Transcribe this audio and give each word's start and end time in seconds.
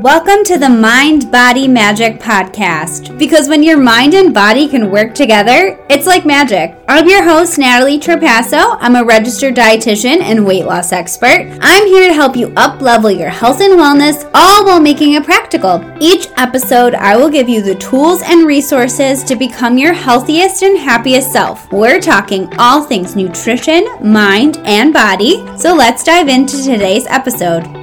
Welcome 0.00 0.42
to 0.44 0.56
the 0.56 0.70
Mind 0.70 1.30
Body 1.30 1.68
Magic 1.68 2.18
Podcast. 2.18 3.18
Because 3.18 3.46
when 3.46 3.62
your 3.62 3.76
mind 3.76 4.14
and 4.14 4.32
body 4.32 4.66
can 4.66 4.90
work 4.90 5.14
together, 5.14 5.78
it's 5.90 6.06
like 6.06 6.24
magic. 6.24 6.74
I'm 6.88 7.06
your 7.06 7.22
host, 7.22 7.58
Natalie 7.58 8.00
Trapasso. 8.00 8.78
I'm 8.80 8.96
a 8.96 9.04
registered 9.04 9.54
dietitian 9.54 10.22
and 10.22 10.46
weight 10.46 10.64
loss 10.64 10.92
expert. 10.92 11.58
I'm 11.60 11.86
here 11.86 12.08
to 12.08 12.14
help 12.14 12.36
you 12.36 12.54
up 12.56 12.80
level 12.80 13.10
your 13.10 13.28
health 13.28 13.60
and 13.60 13.78
wellness, 13.78 14.28
all 14.32 14.64
while 14.64 14.80
making 14.80 15.12
it 15.12 15.24
practical. 15.24 15.84
Each 16.00 16.26
episode, 16.38 16.94
I 16.94 17.14
will 17.18 17.28
give 17.28 17.50
you 17.50 17.60
the 17.60 17.74
tools 17.74 18.22
and 18.22 18.46
resources 18.46 19.22
to 19.24 19.36
become 19.36 19.76
your 19.76 19.92
healthiest 19.92 20.62
and 20.62 20.78
happiest 20.78 21.30
self. 21.30 21.70
We're 21.70 22.00
talking 22.00 22.50
all 22.58 22.82
things 22.82 23.14
nutrition, 23.14 23.86
mind, 24.02 24.56
and 24.64 24.94
body. 24.94 25.46
So 25.58 25.74
let's 25.74 26.02
dive 26.02 26.28
into 26.28 26.56
today's 26.56 27.06
episode. 27.08 27.81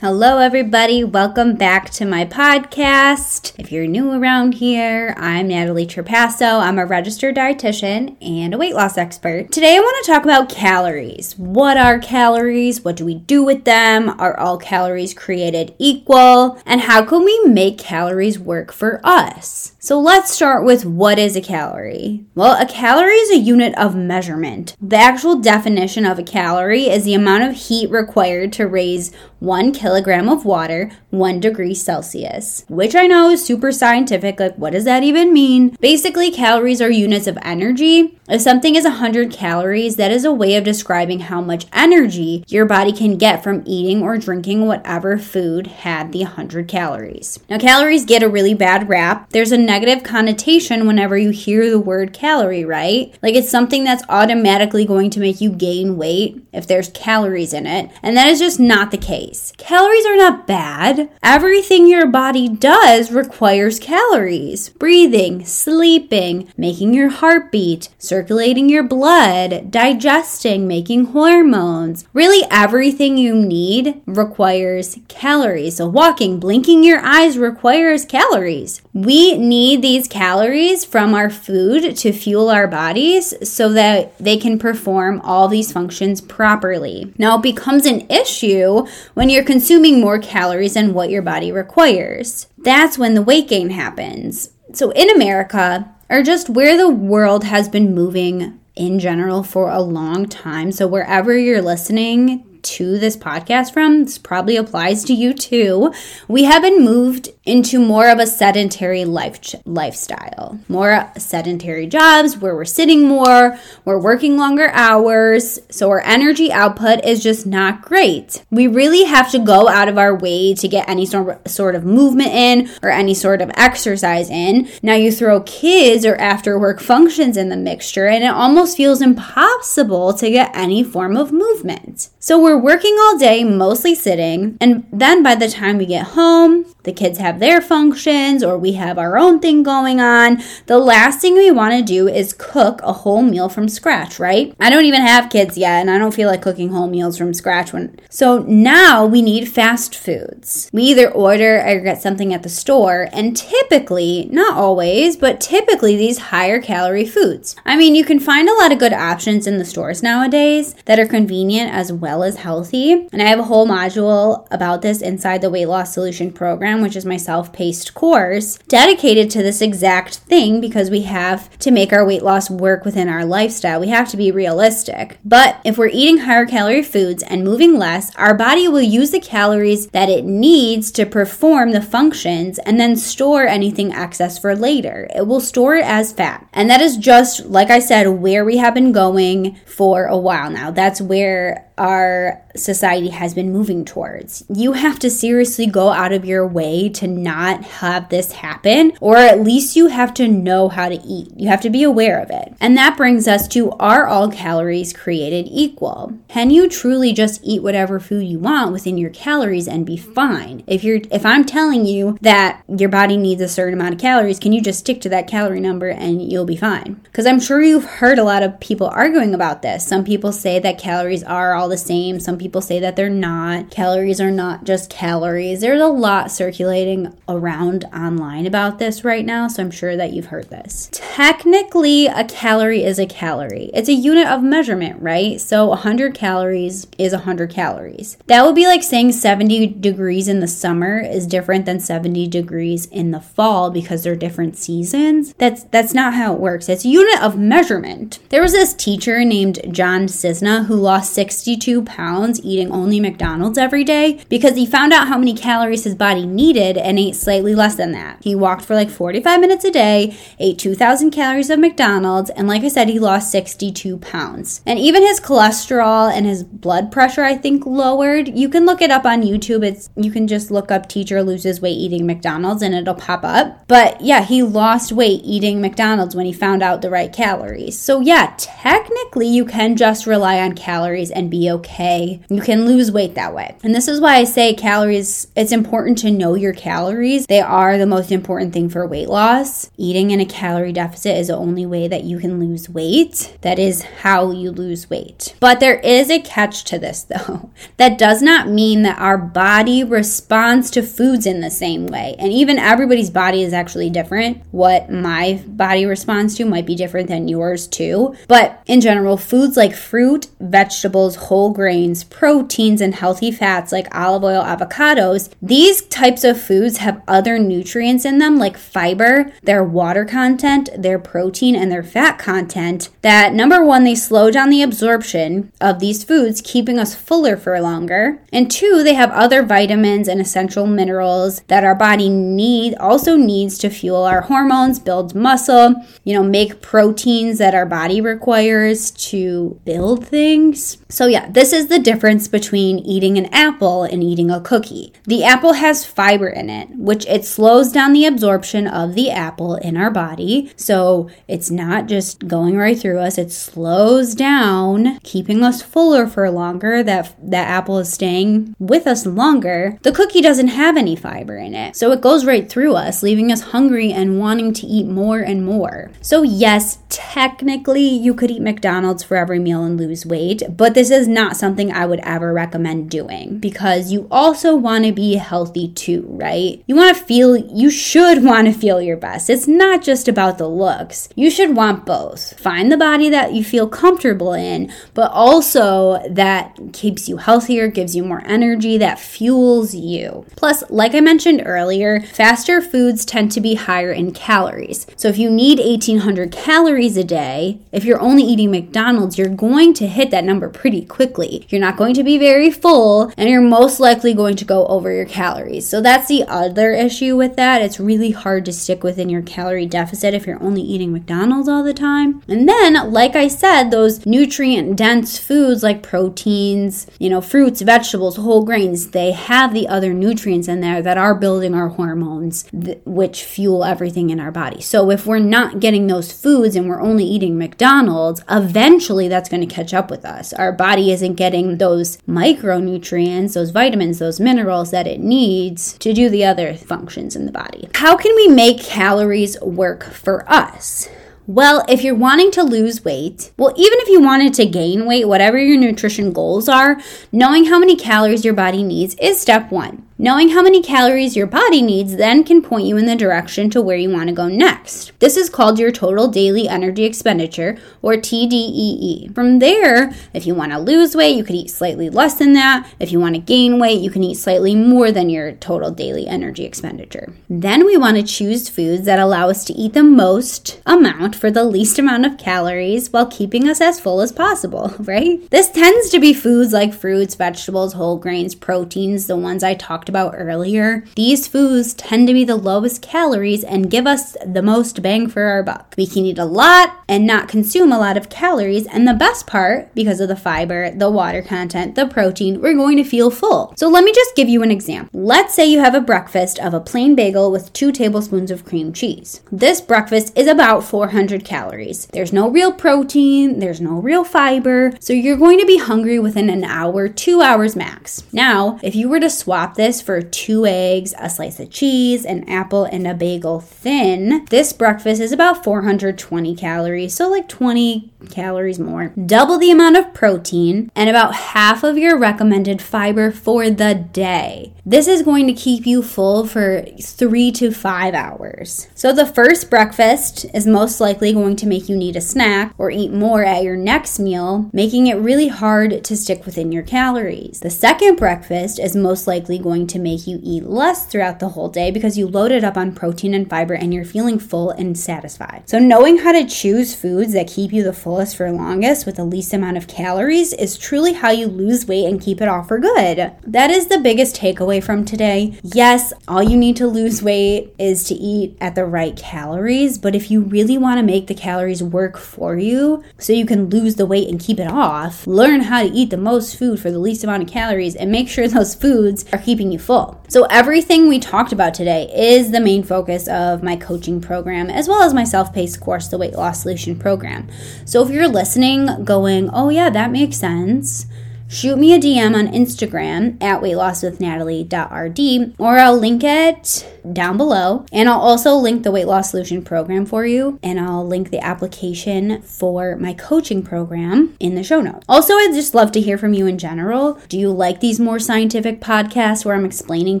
Hello, 0.00 0.38
everybody. 0.38 1.04
Welcome 1.04 1.56
back 1.56 1.90
to 1.90 2.06
my 2.06 2.24
podcast. 2.24 3.52
If 3.58 3.70
you're 3.70 3.86
new 3.86 4.10
around 4.10 4.54
here, 4.54 5.12
I'm 5.18 5.48
Natalie 5.48 5.86
Trapasso. 5.86 6.58
I'm 6.58 6.78
a 6.78 6.86
registered 6.86 7.36
dietitian 7.36 8.16
and 8.22 8.54
a 8.54 8.56
weight 8.56 8.74
loss 8.74 8.96
expert. 8.96 9.52
Today, 9.52 9.76
I 9.76 9.80
want 9.80 10.02
to 10.02 10.10
talk 10.10 10.24
about 10.24 10.48
calories. 10.48 11.34
What 11.36 11.76
are 11.76 11.98
calories? 11.98 12.82
What 12.82 12.96
do 12.96 13.04
we 13.04 13.16
do 13.16 13.44
with 13.44 13.64
them? 13.64 14.18
Are 14.18 14.38
all 14.38 14.56
calories 14.56 15.12
created 15.12 15.74
equal? 15.78 16.58
And 16.64 16.80
how 16.80 17.04
can 17.04 17.22
we 17.22 17.38
make 17.44 17.76
calories 17.76 18.38
work 18.38 18.72
for 18.72 19.02
us? 19.04 19.76
So 19.80 20.00
let's 20.00 20.30
start 20.30 20.64
with 20.64 20.86
what 20.86 21.18
is 21.18 21.36
a 21.36 21.42
calorie? 21.42 22.24
Well, 22.34 22.58
a 22.58 22.66
calorie 22.66 23.16
is 23.16 23.30
a 23.30 23.38
unit 23.38 23.76
of 23.76 23.94
measurement. 23.94 24.76
The 24.80 24.96
actual 24.96 25.36
definition 25.36 26.06
of 26.06 26.18
a 26.18 26.22
calorie 26.22 26.88
is 26.88 27.04
the 27.04 27.14
amount 27.14 27.44
of 27.44 27.56
heat 27.56 27.90
required 27.90 28.52
to 28.54 28.66
raise 28.66 29.12
one 29.40 29.72
kilogram 29.72 29.89
of 29.96 30.44
water 30.44 30.90
one 31.10 31.40
degree 31.40 31.74
Celsius, 31.74 32.64
which 32.68 32.94
I 32.94 33.06
know 33.06 33.30
is 33.30 33.44
super 33.44 33.72
scientific. 33.72 34.38
Like, 34.38 34.54
what 34.56 34.72
does 34.72 34.84
that 34.84 35.02
even 35.02 35.32
mean? 35.32 35.76
Basically, 35.80 36.30
calories 36.30 36.80
are 36.80 36.90
units 36.90 37.26
of 37.26 37.38
energy. 37.42 38.18
If 38.28 38.40
something 38.40 38.76
is 38.76 38.84
100 38.84 39.32
calories, 39.32 39.96
that 39.96 40.12
is 40.12 40.24
a 40.24 40.32
way 40.32 40.54
of 40.54 40.62
describing 40.62 41.20
how 41.20 41.40
much 41.40 41.66
energy 41.72 42.44
your 42.46 42.64
body 42.64 42.92
can 42.92 43.18
get 43.18 43.42
from 43.42 43.64
eating 43.66 44.02
or 44.02 44.18
drinking 44.18 44.66
whatever 44.66 45.18
food 45.18 45.66
had 45.66 46.12
the 46.12 46.22
100 46.22 46.68
calories. 46.68 47.40
Now, 47.48 47.58
calories 47.58 48.04
get 48.04 48.22
a 48.22 48.28
really 48.28 48.54
bad 48.54 48.88
rap. 48.88 49.30
There's 49.30 49.52
a 49.52 49.58
negative 49.58 50.04
connotation 50.04 50.86
whenever 50.86 51.18
you 51.18 51.30
hear 51.30 51.68
the 51.68 51.80
word 51.80 52.12
calorie, 52.12 52.64
right? 52.64 53.12
Like 53.22 53.34
it's 53.34 53.50
something 53.50 53.82
that's 53.84 54.04
automatically 54.08 54.84
going 54.84 55.10
to 55.10 55.20
make 55.20 55.40
you 55.40 55.50
gain 55.50 55.96
weight 55.96 56.44
if 56.52 56.66
there's 56.66 56.88
calories 56.90 57.52
in 57.52 57.66
it. 57.66 57.90
And 58.02 58.16
that 58.16 58.28
is 58.28 58.38
just 58.38 58.60
not 58.60 58.90
the 58.90 58.98
case. 58.98 59.52
Calories 59.80 60.04
are 60.04 60.16
not 60.16 60.46
bad. 60.46 61.08
Everything 61.22 61.88
your 61.88 62.06
body 62.06 62.50
does 62.50 63.10
requires 63.10 63.78
calories. 63.78 64.68
Breathing, 64.68 65.46
sleeping, 65.46 66.52
making 66.54 66.92
your 66.92 67.08
heart 67.08 67.50
beat, 67.50 67.88
circulating 67.96 68.68
your 68.68 68.82
blood, 68.82 69.70
digesting, 69.70 70.68
making 70.68 71.06
hormones. 71.06 72.04
Really 72.12 72.46
everything 72.50 73.16
you 73.16 73.34
need 73.34 74.02
requires 74.04 74.98
calories. 75.08 75.76
So 75.76 75.88
walking, 75.88 76.38
blinking 76.38 76.84
your 76.84 77.00
eyes 77.00 77.38
requires 77.38 78.04
calories. 78.04 78.82
We 78.92 79.38
need 79.38 79.80
these 79.80 80.08
calories 80.08 80.84
from 80.84 81.14
our 81.14 81.30
food 81.30 81.96
to 81.96 82.12
fuel 82.12 82.50
our 82.50 82.68
bodies 82.68 83.32
so 83.48 83.72
that 83.72 84.18
they 84.18 84.36
can 84.36 84.58
perform 84.58 85.22
all 85.22 85.48
these 85.48 85.72
functions 85.72 86.20
properly. 86.20 87.14
Now, 87.16 87.38
it 87.38 87.42
becomes 87.42 87.86
an 87.86 88.06
issue 88.10 88.86
when 89.14 89.30
you're 89.30 89.42
consuming 89.42 89.69
more 89.78 90.18
calories 90.18 90.74
than 90.74 90.94
what 90.94 91.10
your 91.10 91.22
body 91.22 91.52
requires. 91.52 92.46
That's 92.58 92.98
when 92.98 93.14
the 93.14 93.22
weight 93.22 93.48
gain 93.48 93.70
happens. 93.70 94.50
So, 94.72 94.90
in 94.90 95.10
America, 95.10 95.94
or 96.08 96.22
just 96.22 96.50
where 96.50 96.76
the 96.76 96.88
world 96.88 97.44
has 97.44 97.68
been 97.68 97.94
moving 97.94 98.58
in 98.74 98.98
general 98.98 99.42
for 99.42 99.70
a 99.70 99.80
long 99.80 100.26
time. 100.26 100.72
So, 100.72 100.86
wherever 100.86 101.36
you're 101.36 101.62
listening 101.62 102.49
to 102.62 102.98
this 102.98 103.16
podcast 103.16 103.72
from, 103.72 104.04
this 104.04 104.18
probably 104.18 104.56
applies 104.56 105.04
to 105.04 105.14
you 105.14 105.32
too. 105.32 105.92
We 106.28 106.44
have 106.44 106.62
been 106.62 106.84
moved 106.84 107.30
into 107.44 107.80
more 107.80 108.08
of 108.08 108.18
a 108.18 108.26
sedentary 108.26 109.04
life 109.04 109.40
lifestyle, 109.64 110.60
more 110.68 111.10
sedentary 111.18 111.86
jobs 111.86 112.36
where 112.36 112.54
we're 112.54 112.64
sitting 112.64 113.08
more, 113.08 113.58
we're 113.84 114.00
working 114.00 114.36
longer 114.36 114.68
hours, 114.72 115.58
so 115.70 115.90
our 115.90 116.00
energy 116.00 116.52
output 116.52 117.04
is 117.04 117.22
just 117.22 117.46
not 117.46 117.82
great. 117.82 118.44
We 118.50 118.66
really 118.66 119.04
have 119.04 119.30
to 119.32 119.38
go 119.38 119.68
out 119.68 119.88
of 119.88 119.98
our 119.98 120.14
way 120.14 120.54
to 120.54 120.68
get 120.68 120.88
any 120.88 121.06
sort 121.06 121.48
sort 121.48 121.74
of 121.74 121.84
movement 121.84 122.30
in 122.30 122.70
or 122.82 122.90
any 122.90 123.14
sort 123.14 123.42
of 123.42 123.50
exercise 123.54 124.30
in. 124.30 124.68
Now 124.82 124.94
you 124.94 125.10
throw 125.10 125.40
kids 125.40 126.04
or 126.04 126.16
after 126.16 126.58
work 126.58 126.80
functions 126.80 127.36
in 127.36 127.48
the 127.48 127.56
mixture 127.56 128.06
and 128.06 128.22
it 128.22 128.28
almost 128.28 128.76
feels 128.76 129.02
impossible 129.02 130.12
to 130.14 130.30
get 130.30 130.54
any 130.54 130.84
form 130.84 131.16
of 131.16 131.32
movement. 131.32 132.10
So 132.18 132.40
we're 132.40 132.49
working 132.58 132.96
all 133.00 133.18
day, 133.18 133.44
mostly 133.44 133.94
sitting, 133.94 134.56
and 134.60 134.86
then 134.92 135.22
by 135.22 135.34
the 135.34 135.48
time 135.48 135.78
we 135.78 135.86
get 135.86 136.08
home, 136.08 136.64
the 136.82 136.92
kids 136.92 137.18
have 137.18 137.40
their 137.40 137.60
functions 137.60 138.42
or 138.42 138.56
we 138.56 138.72
have 138.72 138.98
our 138.98 139.18
own 139.18 139.40
thing 139.40 139.62
going 139.62 140.00
on. 140.00 140.42
The 140.66 140.78
last 140.78 141.20
thing 141.20 141.34
we 141.34 141.50
want 141.50 141.74
to 141.74 141.82
do 141.82 142.08
is 142.08 142.32
cook 142.32 142.80
a 142.82 142.92
whole 142.92 143.22
meal 143.22 143.48
from 143.48 143.68
scratch, 143.68 144.18
right? 144.18 144.54
I 144.58 144.70
don't 144.70 144.84
even 144.84 145.02
have 145.02 145.30
kids 145.30 145.58
yet 145.58 145.80
and 145.80 145.90
I 145.90 145.98
don't 145.98 146.14
feel 146.14 146.28
like 146.28 146.42
cooking 146.42 146.70
whole 146.70 146.88
meals 146.88 147.18
from 147.18 147.34
scratch 147.34 147.72
when 147.72 147.98
So 148.08 148.38
now 148.38 149.04
we 149.04 149.22
need 149.22 149.48
fast 149.48 149.94
foods. 149.94 150.70
We 150.72 150.84
either 150.84 151.10
order 151.10 151.60
or 151.60 151.80
get 151.80 152.02
something 152.02 152.32
at 152.32 152.42
the 152.42 152.48
store 152.48 153.08
and 153.12 153.36
typically, 153.36 154.28
not 154.32 154.56
always, 154.56 155.16
but 155.16 155.40
typically 155.40 155.96
these 155.96 156.18
higher 156.18 156.60
calorie 156.60 157.06
foods. 157.06 157.56
I 157.64 157.76
mean, 157.76 157.94
you 157.94 158.04
can 158.04 158.20
find 158.20 158.48
a 158.48 158.54
lot 158.54 158.72
of 158.72 158.78
good 158.78 158.92
options 158.92 159.46
in 159.46 159.58
the 159.58 159.64
stores 159.64 160.02
nowadays 160.02 160.74
that 160.86 160.98
are 160.98 161.06
convenient 161.06 161.72
as 161.72 161.92
well 161.92 162.22
as 162.22 162.36
healthy. 162.36 163.08
And 163.12 163.22
I 163.22 163.26
have 163.26 163.38
a 163.38 163.44
whole 163.44 163.66
module 163.66 164.46
about 164.50 164.82
this 164.82 165.02
inside 165.02 165.40
the 165.40 165.50
weight 165.50 165.66
loss 165.66 165.92
solution 165.94 166.32
program 166.32 166.69
program, 166.70 166.82
which 166.82 166.96
is 166.96 167.04
my 167.04 167.16
self 167.16 167.52
paced 167.52 167.94
course, 167.94 168.58
dedicated 168.68 169.30
to 169.30 169.42
this 169.42 169.60
exact 169.60 170.16
thing 170.16 170.60
because 170.60 170.90
we 170.90 171.02
have 171.02 171.48
to 171.58 171.70
make 171.70 171.92
our 171.92 172.04
weight 172.04 172.22
loss 172.22 172.50
work 172.50 172.84
within 172.84 173.08
our 173.08 173.24
lifestyle. 173.24 173.80
We 173.80 173.88
have 173.88 174.08
to 174.10 174.16
be 174.16 174.30
realistic. 174.30 175.18
But 175.24 175.60
if 175.64 175.76
we're 175.76 175.88
eating 175.88 176.18
higher 176.18 176.46
calorie 176.46 176.82
foods 176.82 177.22
and 177.22 177.44
moving 177.44 177.78
less, 177.78 178.14
our 178.16 178.34
body 178.34 178.68
will 178.68 178.80
use 178.80 179.10
the 179.10 179.20
calories 179.20 179.88
that 179.88 180.08
it 180.08 180.24
needs 180.24 180.90
to 180.92 181.06
perform 181.06 181.72
the 181.72 181.82
functions 181.82 182.58
and 182.60 182.78
then 182.78 182.96
store 182.96 183.46
anything 183.46 183.92
excess 183.92 184.38
for 184.38 184.54
later. 184.54 185.08
It 185.14 185.26
will 185.26 185.40
store 185.40 185.76
it 185.76 185.84
as 185.84 186.12
fat. 186.12 186.46
And 186.52 186.70
that 186.70 186.80
is 186.80 186.96
just, 186.96 187.46
like 187.46 187.70
I 187.70 187.80
said, 187.80 188.08
where 188.08 188.44
we 188.44 188.58
have 188.58 188.74
been 188.74 188.92
going 188.92 189.56
for 189.66 190.06
a 190.06 190.16
while 190.16 190.50
now. 190.50 190.70
That's 190.70 191.00
where 191.00 191.69
our 191.80 192.42
society 192.54 193.08
has 193.08 193.32
been 193.32 193.50
moving 193.50 193.86
towards. 193.86 194.44
You 194.52 194.72
have 194.74 194.98
to 194.98 195.08
seriously 195.08 195.66
go 195.66 195.88
out 195.88 196.12
of 196.12 196.26
your 196.26 196.46
way 196.46 196.90
to 196.90 197.06
not 197.06 197.64
have 197.64 198.10
this 198.10 198.32
happen, 198.32 198.92
or 199.00 199.16
at 199.16 199.40
least 199.40 199.76
you 199.76 199.86
have 199.86 200.12
to 200.14 200.28
know 200.28 200.68
how 200.68 200.90
to 200.90 201.00
eat. 201.06 201.32
You 201.36 201.48
have 201.48 201.62
to 201.62 201.70
be 201.70 201.82
aware 201.82 202.20
of 202.20 202.28
it. 202.30 202.54
And 202.60 202.76
that 202.76 202.98
brings 202.98 203.26
us 203.26 203.48
to 203.48 203.70
are 203.72 204.06
all 204.06 204.30
calories 204.30 204.92
created 204.92 205.48
equal? 205.50 206.18
Can 206.28 206.50
you 206.50 206.68
truly 206.68 207.14
just 207.14 207.40
eat 207.42 207.62
whatever 207.62 207.98
food 207.98 208.26
you 208.26 208.38
want 208.38 208.72
within 208.72 208.98
your 208.98 209.10
calories 209.10 209.66
and 209.66 209.86
be 209.86 209.96
fine? 209.96 210.62
If 210.66 210.84
you're 210.84 211.00
if 211.10 211.24
I'm 211.24 211.46
telling 211.46 211.86
you 211.86 212.18
that 212.20 212.62
your 212.68 212.90
body 212.90 213.16
needs 213.16 213.40
a 213.40 213.48
certain 213.48 213.74
amount 213.74 213.94
of 213.94 214.00
calories, 214.00 214.38
can 214.38 214.52
you 214.52 214.60
just 214.60 214.80
stick 214.80 215.00
to 215.02 215.08
that 215.08 215.28
calorie 215.28 215.60
number 215.60 215.88
and 215.88 216.30
you'll 216.30 216.44
be 216.44 216.56
fine? 216.56 217.00
Because 217.04 217.24
I'm 217.24 217.40
sure 217.40 217.62
you've 217.62 217.84
heard 217.84 218.18
a 218.18 218.24
lot 218.24 218.42
of 218.42 218.60
people 218.60 218.88
arguing 218.88 219.34
about 219.34 219.62
this. 219.62 219.86
Some 219.86 220.04
people 220.04 220.32
say 220.32 220.58
that 220.58 220.78
calories 220.78 221.22
are 221.22 221.54
all 221.54 221.69
the 221.70 221.78
same. 221.78 222.20
Some 222.20 222.36
people 222.36 222.60
say 222.60 222.78
that 222.80 222.96
they're 222.96 223.08
not. 223.08 223.70
Calories 223.70 224.20
are 224.20 224.30
not 224.30 224.64
just 224.64 224.90
calories. 224.90 225.62
There's 225.62 225.80
a 225.80 225.86
lot 225.86 226.30
circulating 226.30 227.16
around 227.28 227.84
online 227.86 228.46
about 228.46 228.78
this 228.78 229.04
right 229.04 229.24
now, 229.24 229.48
so 229.48 229.62
I'm 229.62 229.70
sure 229.70 229.96
that 229.96 230.12
you've 230.12 230.26
heard 230.26 230.50
this. 230.50 230.90
Technically, 230.92 232.06
a 232.06 232.24
calorie 232.24 232.84
is 232.84 232.98
a 232.98 233.06
calorie. 233.06 233.70
It's 233.72 233.88
a 233.88 233.94
unit 233.94 234.26
of 234.26 234.42
measurement, 234.42 235.00
right? 235.00 235.40
So 235.40 235.66
100 235.68 236.14
calories 236.14 236.86
is 236.98 237.12
100 237.12 237.50
calories. 237.50 238.16
That 238.26 238.44
would 238.44 238.54
be 238.54 238.66
like 238.66 238.82
saying 238.82 239.12
70 239.12 239.68
degrees 239.68 240.28
in 240.28 240.40
the 240.40 240.48
summer 240.48 241.00
is 241.00 241.26
different 241.26 241.66
than 241.66 241.80
70 241.80 242.26
degrees 242.28 242.86
in 242.86 243.10
the 243.10 243.20
fall 243.20 243.70
because 243.70 244.02
they're 244.02 244.16
different 244.16 244.56
seasons. 244.56 245.34
That's 245.34 245.64
that's 245.64 245.94
not 245.94 246.14
how 246.14 246.34
it 246.34 246.40
works. 246.40 246.68
It's 246.68 246.84
a 246.84 246.88
unit 246.88 247.22
of 247.22 247.38
measurement. 247.38 248.18
There 248.28 248.42
was 248.42 248.52
this 248.52 248.74
teacher 248.74 249.24
named 249.24 249.60
John 249.70 250.06
Cisna 250.06 250.66
who 250.66 250.74
lost 250.74 251.12
62 251.50 251.82
pounds 251.82 252.40
eating 252.44 252.70
only 252.70 253.00
McDonald's 253.00 253.58
every 253.58 253.82
day 253.82 254.20
because 254.28 254.54
he 254.54 254.64
found 254.64 254.92
out 254.92 255.08
how 255.08 255.18
many 255.18 255.34
calories 255.34 255.82
his 255.82 255.96
body 255.96 256.24
needed 256.24 256.76
and 256.76 256.96
ate 256.96 257.16
slightly 257.16 257.56
less 257.56 257.74
than 257.74 257.90
that. 257.90 258.18
He 258.22 258.36
walked 258.36 258.64
for 258.64 258.74
like 258.76 258.88
45 258.88 259.40
minutes 259.40 259.64
a 259.64 259.70
day, 259.72 260.16
ate 260.38 260.58
2,000 260.58 261.10
calories 261.10 261.50
of 261.50 261.58
McDonald's, 261.58 262.30
and 262.30 262.46
like 262.46 262.62
I 262.62 262.68
said, 262.68 262.88
he 262.88 263.00
lost 263.00 263.32
62 263.32 263.98
pounds. 263.98 264.62
And 264.64 264.78
even 264.78 265.02
his 265.02 265.18
cholesterol 265.18 266.12
and 266.12 266.24
his 266.24 266.44
blood 266.44 266.92
pressure, 266.92 267.24
I 267.24 267.36
think, 267.36 267.66
lowered. 267.66 268.28
You 268.28 268.48
can 268.48 268.64
look 268.64 268.80
it 268.80 268.92
up 268.92 269.04
on 269.04 269.22
YouTube. 269.22 269.64
It's 269.64 269.90
you 269.96 270.12
can 270.12 270.28
just 270.28 270.52
look 270.52 270.70
up 270.70 270.88
teacher 270.88 271.22
loses 271.22 271.60
weight 271.60 271.78
eating 271.78 272.06
McDonald's 272.06 272.62
and 272.62 272.74
it'll 272.74 272.94
pop 272.94 273.24
up. 273.24 273.66
But 273.66 274.00
yeah, 274.00 274.22
he 274.22 274.44
lost 274.44 274.92
weight 274.92 275.22
eating 275.24 275.60
McDonald's 275.60 276.14
when 276.14 276.26
he 276.26 276.32
found 276.32 276.62
out 276.62 276.80
the 276.80 276.90
right 276.90 277.12
calories. 277.12 277.76
So 277.76 278.00
yeah, 278.00 278.34
technically 278.38 279.26
you 279.26 279.44
can 279.44 279.76
just 279.76 280.06
rely 280.06 280.38
on 280.38 280.54
calories 280.54 281.10
and 281.10 281.28
be 281.30 281.39
okay. 281.48 282.20
You 282.28 282.42
can 282.42 282.66
lose 282.66 282.90
weight 282.90 283.14
that 283.14 283.34
way. 283.34 283.56
And 283.62 283.74
this 283.74 283.88
is 283.88 284.00
why 284.00 284.16
I 284.16 284.24
say 284.24 284.54
calories, 284.54 285.28
it's 285.36 285.52
important 285.52 285.98
to 285.98 286.10
know 286.10 286.34
your 286.34 286.52
calories. 286.52 287.26
They 287.26 287.40
are 287.40 287.78
the 287.78 287.86
most 287.86 288.12
important 288.12 288.52
thing 288.52 288.68
for 288.68 288.86
weight 288.86 289.08
loss. 289.08 289.70
Eating 289.76 290.10
in 290.10 290.20
a 290.20 290.26
calorie 290.26 290.72
deficit 290.72 291.16
is 291.16 291.28
the 291.28 291.36
only 291.36 291.66
way 291.66 291.88
that 291.88 292.04
you 292.04 292.18
can 292.18 292.40
lose 292.40 292.68
weight. 292.68 293.36
That 293.42 293.58
is 293.58 293.82
how 293.82 294.32
you 294.32 294.50
lose 294.50 294.90
weight. 294.90 295.34
But 295.40 295.60
there 295.60 295.78
is 295.80 296.10
a 296.10 296.20
catch 296.20 296.64
to 296.64 296.78
this 296.78 297.02
though. 297.10 297.50
That 297.76 297.98
does 297.98 298.22
not 298.22 298.48
mean 298.48 298.82
that 298.82 298.98
our 298.98 299.18
body 299.18 299.84
responds 299.84 300.70
to 300.72 300.82
foods 300.82 301.26
in 301.26 301.40
the 301.40 301.50
same 301.50 301.86
way. 301.86 302.16
And 302.18 302.32
even 302.32 302.58
everybody's 302.58 303.10
body 303.10 303.42
is 303.42 303.52
actually 303.52 303.90
different. 303.90 304.42
What 304.50 304.90
my 304.90 305.42
body 305.46 305.86
responds 305.86 306.34
to 306.36 306.44
might 306.44 306.66
be 306.66 306.74
different 306.74 307.08
than 307.08 307.28
yours 307.28 307.66
too. 307.66 308.14
But 308.28 308.62
in 308.66 308.80
general, 308.80 309.16
foods 309.16 309.56
like 309.56 309.74
fruit, 309.74 310.28
vegetables, 310.40 311.16
whole 311.30 311.50
grains, 311.50 312.02
proteins, 312.02 312.80
and 312.80 312.92
healthy 312.92 313.30
fats 313.30 313.70
like 313.70 313.86
olive 313.94 314.24
oil, 314.24 314.42
avocados, 314.42 315.30
these 315.40 315.82
types 315.82 316.24
of 316.24 316.42
foods 316.42 316.78
have 316.78 317.00
other 317.06 317.38
nutrients 317.38 318.04
in 318.04 318.18
them 318.18 318.36
like 318.36 318.58
fiber, 318.58 319.32
their 319.44 319.62
water 319.62 320.04
content, 320.04 320.68
their 320.76 320.98
protein, 320.98 321.54
and 321.54 321.70
their 321.70 321.84
fat 321.84 322.18
content 322.18 322.88
that 323.02 323.32
number 323.32 323.64
one, 323.64 323.84
they 323.84 323.94
slow 323.94 324.30
down 324.30 324.50
the 324.50 324.62
absorption 324.62 325.52
of 325.60 325.78
these 325.78 326.04
foods, 326.04 326.42
keeping 326.42 326.78
us 326.78 326.94
fuller 326.94 327.36
for 327.36 327.58
longer. 327.60 328.20
And 328.32 328.50
two, 328.50 328.82
they 328.82 328.94
have 328.94 329.10
other 329.12 329.42
vitamins 329.42 330.08
and 330.08 330.20
essential 330.20 330.66
minerals 330.66 331.40
that 331.48 331.64
our 331.64 331.74
body 331.74 332.08
need 332.08 332.74
also 332.74 333.16
needs 333.16 333.56
to 333.58 333.70
fuel 333.70 334.04
our 334.04 334.22
hormones, 334.22 334.78
build 334.78 335.14
muscle, 335.14 335.74
you 336.04 336.14
know, 336.14 336.22
make 336.22 336.60
proteins 336.60 337.38
that 337.38 337.54
our 337.54 337.66
body 337.66 338.00
requires 338.00 338.90
to 338.90 339.58
build 339.64 340.06
things. 340.06 340.78
So 340.88 341.06
yeah, 341.20 341.30
this 341.30 341.52
is 341.52 341.66
the 341.66 341.78
difference 341.78 342.28
between 342.28 342.78
eating 342.78 343.18
an 343.18 343.26
apple 343.26 343.84
and 343.84 344.02
eating 344.02 344.30
a 344.30 344.40
cookie. 344.40 344.92
The 345.04 345.24
apple 345.24 345.54
has 345.54 345.84
fiber 345.84 346.28
in 346.28 346.48
it, 346.48 346.70
which 346.70 347.06
it 347.06 347.24
slows 347.24 347.72
down 347.72 347.92
the 347.92 348.06
absorption 348.06 348.66
of 348.66 348.94
the 348.94 349.10
apple 349.10 349.56
in 349.56 349.76
our 349.76 349.90
body. 349.90 350.52
So 350.56 351.10
it's 351.28 351.50
not 351.50 351.86
just 351.86 352.26
going 352.26 352.56
right 352.56 352.78
through 352.78 352.98
us, 352.98 353.18
it 353.18 353.32
slows 353.32 354.14
down, 354.14 354.98
keeping 355.02 355.42
us 355.42 355.62
fuller 355.62 356.06
for 356.06 356.30
longer. 356.30 356.82
That 356.82 357.14
that 357.30 357.48
apple 357.48 357.78
is 357.78 357.92
staying 357.92 358.54
with 358.58 358.86
us 358.86 359.06
longer. 359.06 359.78
The 359.82 359.92
cookie 359.92 360.22
doesn't 360.22 360.48
have 360.48 360.76
any 360.76 360.96
fiber 360.96 361.36
in 361.36 361.54
it. 361.54 361.76
So 361.76 361.92
it 361.92 362.00
goes 362.00 362.24
right 362.24 362.48
through 362.48 362.74
us, 362.74 363.02
leaving 363.02 363.30
us 363.32 363.40
hungry 363.40 363.92
and 363.92 364.18
wanting 364.18 364.52
to 364.54 364.66
eat 364.66 364.86
more 364.86 365.20
and 365.20 365.44
more. 365.44 365.90
So 366.00 366.22
yes, 366.22 366.78
technically 366.88 367.86
you 367.86 368.14
could 368.14 368.30
eat 368.30 368.42
McDonald's 368.42 369.02
for 369.02 369.16
every 369.16 369.38
meal 369.38 369.64
and 369.64 369.78
lose 369.78 370.06
weight, 370.06 370.42
but 370.56 370.74
this 370.74 370.90
is 370.90 371.09
not 371.10 371.36
something 371.36 371.72
I 371.72 371.86
would 371.86 372.00
ever 372.00 372.32
recommend 372.32 372.90
doing 372.90 373.38
because 373.38 373.92
you 373.92 374.06
also 374.10 374.56
want 374.56 374.84
to 374.84 374.92
be 374.92 375.16
healthy 375.16 375.68
too, 375.68 376.06
right? 376.08 376.62
You 376.66 376.76
want 376.76 376.96
to 376.96 377.04
feel 377.04 377.36
you 377.36 377.70
should 377.70 378.24
want 378.30 378.46
to 378.46 378.52
feel 378.52 378.80
your 378.80 378.96
best. 378.96 379.28
It's 379.28 379.48
not 379.48 379.82
just 379.82 380.08
about 380.08 380.38
the 380.38 380.48
looks. 380.48 381.08
You 381.14 381.30
should 381.30 381.56
want 381.56 381.84
both. 381.84 382.38
Find 382.38 382.70
the 382.70 382.76
body 382.76 383.08
that 383.10 383.34
you 383.34 383.44
feel 383.44 383.68
comfortable 383.68 384.32
in, 384.32 384.72
but 384.94 385.10
also 385.10 386.02
that 386.08 386.58
keeps 386.72 387.08
you 387.08 387.18
healthier, 387.18 387.68
gives 387.68 387.96
you 387.96 388.04
more 388.04 388.22
energy, 388.24 388.78
that 388.78 388.98
fuels 388.98 389.74
you. 389.74 390.24
Plus, 390.36 390.62
like 390.70 390.94
I 390.94 391.00
mentioned 391.00 391.42
earlier, 391.44 392.00
faster 392.00 392.60
foods 392.60 393.04
tend 393.04 393.32
to 393.32 393.40
be 393.40 393.54
higher 393.54 393.92
in 393.92 394.12
calories. 394.12 394.86
So 394.96 395.08
if 395.08 395.18
you 395.18 395.30
need 395.30 395.58
1800 395.58 396.32
calories 396.32 396.96
a 396.96 397.04
day, 397.04 397.58
if 397.72 397.84
you're 397.84 398.00
only 398.00 398.22
eating 398.22 398.50
McDonald's, 398.50 399.18
you're 399.18 399.28
going 399.28 399.74
to 399.74 399.86
hit 399.86 400.10
that 400.10 400.24
number 400.24 400.48
pretty 400.48 400.84
quickly. 400.84 400.99
You're 401.48 401.60
not 401.60 401.76
going 401.76 401.94
to 401.94 402.04
be 402.04 402.18
very 402.18 402.50
full 402.50 403.12
and 403.16 403.28
you're 403.28 403.40
most 403.40 403.80
likely 403.80 404.14
going 404.14 404.36
to 404.36 404.44
go 404.44 404.66
over 404.66 404.92
your 404.92 405.04
calories. 405.04 405.68
So 405.68 405.80
that's 405.80 406.08
the 406.08 406.24
other 406.24 406.72
issue 406.72 407.16
with 407.16 407.36
that. 407.36 407.62
It's 407.62 407.80
really 407.80 408.10
hard 408.10 408.44
to 408.46 408.52
stick 408.52 408.82
within 408.82 409.08
your 409.08 409.22
calorie 409.22 409.66
deficit 409.66 410.14
if 410.14 410.26
you're 410.26 410.42
only 410.42 410.62
eating 410.62 410.92
McDonald's 410.92 411.48
all 411.48 411.64
the 411.64 411.74
time. 411.74 412.22
And 412.28 412.48
then, 412.48 412.92
like 412.92 413.16
I 413.16 413.28
said, 413.28 413.70
those 413.70 414.04
nutrient 414.06 414.76
dense 414.76 415.18
foods 415.18 415.62
like 415.62 415.82
proteins, 415.82 416.86
you 416.98 417.08
know, 417.08 417.20
fruits, 417.20 417.60
vegetables, 417.62 418.16
whole 418.16 418.44
grains, 418.44 418.90
they 418.90 419.12
have 419.12 419.54
the 419.54 419.68
other 419.68 419.92
nutrients 419.92 420.48
in 420.48 420.60
there 420.60 420.82
that 420.82 420.98
are 420.98 421.14
building 421.14 421.54
our 421.54 421.68
hormones, 421.68 422.44
th- 422.44 422.80
which 422.84 423.24
fuel 423.24 423.64
everything 423.64 424.10
in 424.10 424.20
our 424.20 424.32
body. 424.32 424.60
So 424.60 424.90
if 424.90 425.06
we're 425.06 425.18
not 425.18 425.60
getting 425.60 425.86
those 425.86 426.12
foods 426.12 426.56
and 426.56 426.68
we're 426.68 426.80
only 426.80 427.04
eating 427.04 427.38
McDonald's, 427.38 428.22
eventually 428.28 429.08
that's 429.08 429.28
going 429.28 429.46
to 429.46 429.54
catch 429.54 429.74
up 429.74 429.90
with 429.90 430.04
us. 430.04 430.32
Our 430.32 430.52
body 430.52 430.89
isn't 430.92 431.14
getting 431.14 431.58
those 431.58 431.96
micronutrients, 432.08 433.34
those 433.34 433.50
vitamins, 433.50 433.98
those 433.98 434.20
minerals 434.20 434.70
that 434.70 434.86
it 434.86 435.00
needs 435.00 435.74
to 435.78 435.92
do 435.92 436.08
the 436.08 436.24
other 436.24 436.54
functions 436.54 437.16
in 437.16 437.26
the 437.26 437.32
body. 437.32 437.68
How 437.74 437.96
can 437.96 438.14
we 438.16 438.28
make 438.28 438.60
calories 438.62 439.40
work 439.40 439.84
for 439.84 440.30
us? 440.30 440.88
Well, 441.26 441.64
if 441.68 441.84
you're 441.84 441.94
wanting 441.94 442.32
to 442.32 442.42
lose 442.42 442.84
weight, 442.84 443.30
well, 443.36 443.52
even 443.56 443.78
if 443.80 443.88
you 443.88 444.00
wanted 444.00 444.34
to 444.34 444.46
gain 444.46 444.84
weight, 444.84 445.06
whatever 445.06 445.38
your 445.38 445.58
nutrition 445.58 446.12
goals 446.12 446.48
are, 446.48 446.80
knowing 447.12 447.44
how 447.44 447.60
many 447.60 447.76
calories 447.76 448.24
your 448.24 448.34
body 448.34 448.64
needs 448.64 448.96
is 448.96 449.20
step 449.20 449.52
one. 449.52 449.86
Knowing 450.00 450.30
how 450.30 450.40
many 450.40 450.62
calories 450.62 451.14
your 451.14 451.26
body 451.26 451.60
needs 451.60 451.96
then 451.96 452.24
can 452.24 452.40
point 452.40 452.66
you 452.66 452.78
in 452.78 452.86
the 452.86 452.96
direction 452.96 453.50
to 453.50 453.60
where 453.60 453.76
you 453.76 453.90
want 453.90 454.08
to 454.08 454.14
go 454.14 454.28
next. 454.28 454.98
This 454.98 455.14
is 455.14 455.28
called 455.28 455.58
your 455.58 455.70
total 455.70 456.08
daily 456.08 456.48
energy 456.48 456.84
expenditure, 456.84 457.58
or 457.82 457.96
TDEE. 457.96 459.14
From 459.14 459.40
there, 459.40 459.92
if 460.14 460.26
you 460.26 460.34
want 460.34 460.52
to 460.52 460.58
lose 460.58 460.96
weight, 460.96 461.18
you 461.18 461.22
could 461.22 461.36
eat 461.36 461.50
slightly 461.50 461.90
less 461.90 462.14
than 462.14 462.32
that. 462.32 462.66
If 462.78 462.92
you 462.92 462.98
want 462.98 463.14
to 463.16 463.20
gain 463.20 463.58
weight, 463.58 463.82
you 463.82 463.90
can 463.90 464.02
eat 464.02 464.14
slightly 464.14 464.54
more 464.54 464.90
than 464.90 465.10
your 465.10 465.32
total 465.32 465.70
daily 465.70 466.06
energy 466.06 466.46
expenditure. 466.46 467.12
Then 467.28 467.66
we 467.66 467.76
want 467.76 467.98
to 467.98 468.02
choose 468.02 468.48
foods 468.48 468.86
that 468.86 468.98
allow 468.98 469.28
us 469.28 469.44
to 469.44 469.52
eat 469.52 469.74
the 469.74 469.84
most 469.84 470.62
amount 470.64 471.14
for 471.14 471.30
the 471.30 471.44
least 471.44 471.78
amount 471.78 472.06
of 472.06 472.16
calories 472.16 472.90
while 472.90 473.06
keeping 473.06 473.46
us 473.46 473.60
as 473.60 473.78
full 473.78 474.00
as 474.00 474.12
possible, 474.12 474.74
right? 474.78 475.28
This 475.28 475.50
tends 475.50 475.90
to 475.90 476.00
be 476.00 476.14
foods 476.14 476.54
like 476.54 476.72
fruits, 476.72 477.16
vegetables, 477.16 477.74
whole 477.74 477.98
grains, 477.98 478.34
proteins, 478.34 479.06
the 479.06 479.14
ones 479.18 479.44
I 479.44 479.52
talked 479.52 479.89
about 479.90 480.14
earlier, 480.16 480.84
these 480.96 481.28
foods 481.28 481.74
tend 481.74 482.08
to 482.08 482.14
be 482.14 482.24
the 482.24 482.36
lowest 482.36 482.80
calories 482.80 483.44
and 483.44 483.70
give 483.70 483.86
us 483.86 484.16
the 484.24 484.40
most 484.40 484.80
bang 484.80 485.06
for 485.06 485.24
our 485.24 485.42
buck. 485.42 485.74
We 485.76 485.86
can 485.86 486.06
eat 486.06 486.18
a 486.18 486.24
lot 486.24 486.82
and 486.88 487.06
not 487.06 487.28
consume 487.28 487.70
a 487.70 487.78
lot 487.78 487.98
of 487.98 488.08
calories, 488.08 488.66
and 488.66 488.88
the 488.88 488.94
best 488.94 489.26
part, 489.26 489.74
because 489.74 490.00
of 490.00 490.08
the 490.08 490.16
fiber, 490.16 490.70
the 490.70 490.90
water 490.90 491.20
content, 491.22 491.74
the 491.74 491.86
protein, 491.86 492.40
we're 492.40 492.54
going 492.54 492.76
to 492.78 492.84
feel 492.84 493.10
full. 493.10 493.52
So 493.56 493.68
let 493.68 493.84
me 493.84 493.92
just 493.92 494.16
give 494.16 494.28
you 494.28 494.42
an 494.42 494.50
example. 494.50 495.00
Let's 495.00 495.34
say 495.34 495.46
you 495.46 495.60
have 495.60 495.74
a 495.74 495.80
breakfast 495.80 496.38
of 496.38 496.54
a 496.54 496.60
plain 496.60 496.94
bagel 496.94 497.30
with 497.30 497.52
two 497.52 497.72
tablespoons 497.72 498.30
of 498.30 498.44
cream 498.44 498.72
cheese. 498.72 499.20
This 499.30 499.60
breakfast 499.60 500.16
is 500.16 500.26
about 500.26 500.64
400 500.64 501.24
calories. 501.24 501.86
There's 501.86 502.12
no 502.12 502.30
real 502.30 502.52
protein, 502.52 503.40
there's 503.40 503.60
no 503.60 503.80
real 503.80 504.04
fiber, 504.04 504.72
so 504.80 504.92
you're 504.92 505.16
going 505.16 505.38
to 505.40 505.46
be 505.46 505.58
hungry 505.58 505.98
within 505.98 506.30
an 506.30 506.44
hour, 506.44 506.88
two 506.88 507.20
hours 507.22 507.56
max. 507.56 508.04
Now, 508.12 508.58
if 508.62 508.74
you 508.74 508.88
were 508.88 509.00
to 509.00 509.10
swap 509.10 509.54
this 509.54 509.79
for 509.80 510.00
two 510.02 510.46
eggs, 510.46 510.94
a 510.98 511.10
slice 511.10 511.40
of 511.40 511.50
cheese, 511.50 512.04
an 512.04 512.28
apple, 512.28 512.64
and 512.64 512.86
a 512.86 512.94
bagel 512.94 513.40
thin. 513.40 514.24
This 514.30 514.52
breakfast 514.52 515.00
is 515.00 515.12
about 515.12 515.44
420 515.44 516.34
calories, 516.36 516.94
so 516.94 517.08
like 517.08 517.28
20 517.28 517.90
calories 518.10 518.58
more. 518.58 518.88
Double 518.88 519.38
the 519.38 519.50
amount 519.50 519.76
of 519.76 519.92
protein 519.94 520.70
and 520.74 520.88
about 520.88 521.14
half 521.14 521.62
of 521.62 521.76
your 521.76 521.98
recommended 521.98 522.62
fiber 522.62 523.10
for 523.10 523.50
the 523.50 523.74
day. 523.74 524.52
This 524.70 524.86
is 524.86 525.02
going 525.02 525.26
to 525.26 525.32
keep 525.32 525.66
you 525.66 525.82
full 525.82 526.28
for 526.28 526.64
three 526.80 527.32
to 527.32 527.50
five 527.50 527.92
hours. 527.92 528.68
So 528.76 528.92
the 528.92 529.04
first 529.04 529.50
breakfast 529.50 530.26
is 530.32 530.46
most 530.46 530.80
likely 530.80 531.12
going 531.12 531.34
to 531.36 531.46
make 531.48 531.68
you 531.68 531.76
need 531.76 531.96
a 531.96 532.00
snack 532.00 532.54
or 532.56 532.70
eat 532.70 532.92
more 532.92 533.24
at 533.24 533.42
your 533.42 533.56
next 533.56 533.98
meal, 533.98 534.48
making 534.52 534.86
it 534.86 534.94
really 534.94 535.26
hard 535.26 535.82
to 535.82 535.96
stick 535.96 536.24
within 536.24 536.52
your 536.52 536.62
calories. 536.62 537.40
The 537.40 537.50
second 537.50 537.96
breakfast 537.96 538.60
is 538.60 538.76
most 538.76 539.08
likely 539.08 539.40
going 539.40 539.66
to 539.66 539.80
make 539.80 540.06
you 540.06 540.20
eat 540.22 540.44
less 540.44 540.86
throughout 540.86 541.18
the 541.18 541.30
whole 541.30 541.48
day 541.48 541.72
because 541.72 541.98
you 541.98 542.06
loaded 542.06 542.44
up 542.44 542.56
on 542.56 542.72
protein 542.72 543.12
and 543.12 543.28
fiber 543.28 543.54
and 543.54 543.74
you're 543.74 543.84
feeling 543.84 544.20
full 544.20 544.50
and 544.52 544.78
satisfied. 544.78 545.50
So, 545.50 545.58
knowing 545.58 545.98
how 545.98 546.12
to 546.12 546.24
choose 546.24 546.76
foods 546.76 547.12
that 547.14 547.26
keep 547.26 547.52
you 547.52 547.64
the 547.64 547.72
fullest 547.72 548.16
for 548.16 548.30
longest 548.30 548.86
with 548.86 548.94
the 548.94 549.04
least 549.04 549.32
amount 549.32 549.56
of 549.56 549.66
calories 549.66 550.32
is 550.32 550.56
truly 550.56 550.92
how 550.92 551.10
you 551.10 551.26
lose 551.26 551.66
weight 551.66 551.86
and 551.86 552.00
keep 552.00 552.20
it 552.20 552.28
off 552.28 552.46
for 552.46 552.60
good. 552.60 553.10
That 553.26 553.50
is 553.50 553.66
the 553.66 553.80
biggest 553.80 554.14
from 554.60 554.84
today. 554.84 555.38
Yes, 555.42 555.92
all 556.06 556.22
you 556.22 556.36
need 556.36 556.56
to 556.56 556.66
lose 556.66 557.02
weight 557.02 557.54
is 557.58 557.84
to 557.84 557.94
eat 557.94 558.36
at 558.40 558.54
the 558.54 558.64
right 558.64 558.96
calories, 558.96 559.78
but 559.78 559.94
if 559.94 560.10
you 560.10 560.20
really 560.20 560.58
want 560.58 560.78
to 560.78 560.82
make 560.82 561.06
the 561.06 561.14
calories 561.14 561.62
work 561.62 561.96
for 561.96 562.36
you 562.36 562.82
so 562.98 563.12
you 563.12 563.26
can 563.26 563.48
lose 563.48 563.76
the 563.76 563.86
weight 563.86 564.08
and 564.08 564.20
keep 564.20 564.38
it 564.38 564.50
off, 564.50 565.06
learn 565.06 565.42
how 565.42 565.62
to 565.62 565.68
eat 565.68 565.90
the 565.90 565.96
most 565.96 566.36
food 566.36 566.60
for 566.60 566.70
the 566.70 566.78
least 566.78 567.04
amount 567.04 567.22
of 567.22 567.28
calories 567.28 567.74
and 567.74 567.90
make 567.90 568.08
sure 568.08 568.28
those 568.28 568.54
foods 568.54 569.04
are 569.12 569.18
keeping 569.18 569.50
you 569.52 569.58
full. 569.58 570.00
So, 570.08 570.24
everything 570.24 570.88
we 570.88 570.98
talked 570.98 571.32
about 571.32 571.54
today 571.54 571.90
is 571.94 572.30
the 572.30 572.40
main 572.40 572.62
focus 572.62 573.08
of 573.08 573.42
my 573.42 573.56
coaching 573.56 574.00
program 574.00 574.50
as 574.50 574.68
well 574.68 574.82
as 574.82 574.94
my 574.94 575.04
self 575.04 575.32
paced 575.32 575.60
course, 575.60 575.88
the 575.88 575.98
Weight 575.98 576.14
Loss 576.14 576.42
Solution 576.42 576.78
Program. 576.78 577.28
So, 577.64 577.82
if 577.82 577.90
you're 577.90 578.08
listening, 578.08 578.84
going, 578.84 579.30
oh, 579.32 579.48
yeah, 579.48 579.70
that 579.70 579.90
makes 579.90 580.16
sense 580.16 580.86
shoot 581.30 581.56
me 581.58 581.72
a 581.72 581.78
DM 581.78 582.14
on 582.14 582.26
Instagram 582.28 583.22
at 583.22 583.40
weightlosswithnatalie.rd 583.40 585.34
or 585.38 585.58
I'll 585.58 585.78
link 585.78 586.02
it 586.04 586.66
down 586.92 587.16
below. 587.16 587.64
And 587.72 587.88
I'll 587.88 588.00
also 588.00 588.34
link 588.34 588.62
the 588.62 588.72
weight 588.72 588.86
loss 588.86 589.10
solution 589.10 589.42
program 589.42 589.86
for 589.86 590.04
you 590.04 590.38
and 590.42 590.58
I'll 590.58 590.86
link 590.86 591.10
the 591.10 591.24
application 591.24 592.20
for 592.22 592.76
my 592.76 592.92
coaching 592.94 593.42
program 593.42 594.16
in 594.18 594.34
the 594.34 594.42
show 594.42 594.60
notes. 594.60 594.84
Also, 594.88 595.14
I'd 595.14 595.32
just 595.32 595.54
love 595.54 595.72
to 595.72 595.80
hear 595.80 595.96
from 595.96 596.14
you 596.14 596.26
in 596.26 596.38
general. 596.38 596.98
Do 597.08 597.18
you 597.18 597.30
like 597.30 597.60
these 597.60 597.78
more 597.78 597.98
scientific 597.98 598.60
podcasts 598.60 599.24
where 599.24 599.34
I'm 599.34 599.44
explaining 599.44 600.00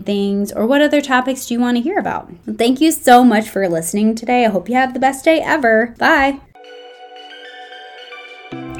things 0.00 0.52
or 0.52 0.66
what 0.66 0.82
other 0.82 1.00
topics 1.00 1.46
do 1.46 1.54
you 1.54 1.60
want 1.60 1.76
to 1.76 1.82
hear 1.82 1.98
about? 1.98 2.30
Thank 2.58 2.80
you 2.80 2.90
so 2.90 3.24
much 3.24 3.48
for 3.48 3.68
listening 3.68 4.14
today. 4.14 4.44
I 4.44 4.48
hope 4.48 4.68
you 4.68 4.74
have 4.74 4.94
the 4.94 5.00
best 5.00 5.24
day 5.24 5.40
ever. 5.40 5.94
Bye. 5.98 6.40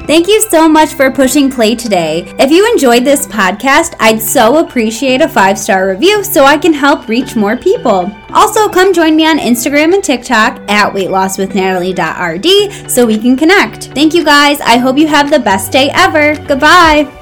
Thank 0.07 0.27
you 0.27 0.41
so 0.43 0.69
much 0.69 0.95
for 0.95 1.11
pushing 1.11 1.51
play 1.51 1.77
today. 1.77 2.35
If 2.39 2.51
you 2.51 2.69
enjoyed 2.73 3.05
this 3.05 3.27
podcast, 3.27 3.95
I'd 4.01 4.21
so 4.21 4.59
appreciate 4.59 5.21
a 5.21 5.29
five 5.29 5.57
star 5.59 5.89
review 5.89 6.25
so 6.25 6.45
I 6.45 6.59
can 6.59 6.73
help 6.73 7.07
reach 7.09 7.37
more 7.37 7.57
people. 7.57 8.11
Also, 8.31 8.69
come 8.69 8.93
join 8.93 9.15
me 9.15 9.27
on 9.27 9.39
Instagram 9.39 9.95
and 9.95 10.03
TikTok 10.03 10.61
at 10.69 10.93
weightlosswithnatalie.rd 10.93 12.91
so 12.91 13.07
we 13.07 13.19
can 13.19 13.37
connect. 13.37 13.85
Thank 13.95 14.15
you 14.15 14.25
guys. 14.25 14.61
I 14.61 14.79
hope 14.79 14.99
you 14.99 15.07
have 15.07 15.31
the 15.31 15.39
best 15.39 15.71
day 15.71 15.91
ever. 15.95 16.35
Goodbye. 16.47 17.20